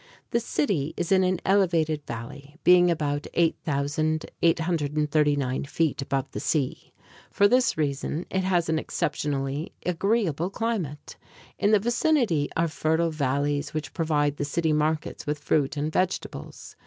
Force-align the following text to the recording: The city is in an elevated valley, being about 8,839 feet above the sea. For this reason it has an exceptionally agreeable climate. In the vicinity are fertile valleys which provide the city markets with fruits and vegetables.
The 0.31 0.39
city 0.39 0.95
is 0.97 1.11
in 1.11 1.23
an 1.23 1.39
elevated 1.45 2.07
valley, 2.07 2.55
being 2.63 2.89
about 2.89 3.27
8,839 3.35 5.65
feet 5.65 6.01
above 6.01 6.31
the 6.31 6.39
sea. 6.39 6.91
For 7.29 7.47
this 7.47 7.77
reason 7.77 8.25
it 8.31 8.43
has 8.43 8.67
an 8.67 8.79
exceptionally 8.79 9.73
agreeable 9.85 10.49
climate. 10.49 11.17
In 11.59 11.69
the 11.69 11.77
vicinity 11.77 12.49
are 12.57 12.67
fertile 12.67 13.11
valleys 13.11 13.75
which 13.75 13.93
provide 13.93 14.37
the 14.37 14.43
city 14.43 14.73
markets 14.73 15.27
with 15.27 15.37
fruits 15.37 15.77
and 15.77 15.91
vegetables. 15.93 16.75